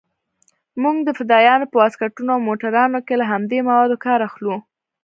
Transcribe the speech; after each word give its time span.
موږ 0.81 0.97
د 1.03 1.09
فدايانو 1.17 1.69
په 1.71 1.75
واسکټونو 1.81 2.31
او 2.35 2.45
موټرانو 2.47 2.97
کښې 3.07 3.15
له 3.21 3.25
همدې 3.31 3.59
موادو 3.67 4.01
کار 4.05 4.19
اخلو. 4.27 4.55